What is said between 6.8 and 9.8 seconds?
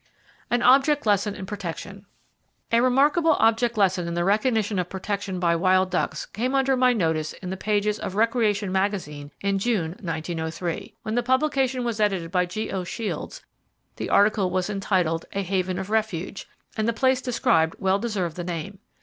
notice in the pages of "Recreation Magazine" in